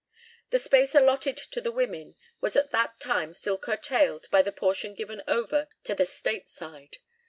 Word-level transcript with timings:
The 0.49 0.57
space 0.57 0.95
allotted 0.95 1.37
to 1.37 1.61
the 1.61 1.71
women 1.71 2.15
was 2.39 2.55
at 2.55 2.71
that 2.71 2.99
time 2.99 3.33
still 3.33 3.59
curtailed 3.59 4.27
by 4.31 4.41
the 4.41 4.51
portion 4.51 4.95
given 4.95 5.21
over 5.27 5.67
to 5.83 5.93
the 5.93 6.07
state 6.07 6.49
side. 6.49 6.97